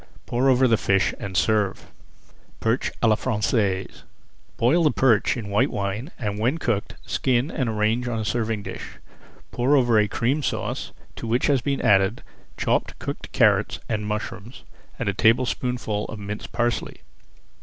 Pour 0.25 0.49
over 0.49 0.67
the 0.67 0.77
fish 0.77 1.13
and 1.19 1.37
serve. 1.37 1.91
PERCH 2.59 2.91
À 3.03 3.09
LA 3.09 3.15
FRANÇAISE 3.15 4.01
Boil 4.57 4.81
the 4.83 4.89
perch 4.89 5.37
in 5.37 5.47
white 5.51 5.69
wine, 5.69 6.09
and 6.17 6.39
when 6.39 6.57
cooked, 6.57 6.95
skin 7.05 7.51
and 7.51 7.69
arrange 7.69 8.07
on 8.07 8.17
a 8.17 8.25
serving 8.25 8.63
dish. 8.63 8.93
Pour 9.51 9.75
over 9.77 9.99
a 9.99 10.07
Cream 10.07 10.41
Sauce 10.41 10.91
to 11.15 11.27
which 11.27 11.45
has 11.45 11.61
been 11.61 11.81
added 11.81 12.23
chopped 12.57 12.97
cooked 12.97 13.31
carrots 13.31 13.79
and 13.87 14.07
mushrooms 14.07 14.63
and 14.97 15.07
a 15.07 15.13
tablespoonful 15.13 16.05
of 16.05 16.17
minced 16.17 16.51
parsley. 16.51 17.01